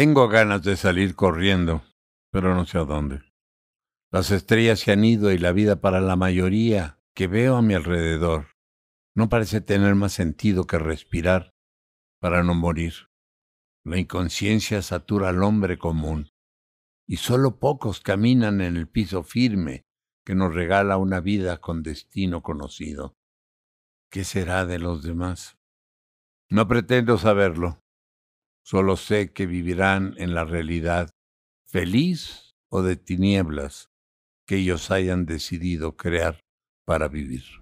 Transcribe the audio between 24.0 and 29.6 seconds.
¿Qué será de los demás? No pretendo saberlo, solo sé que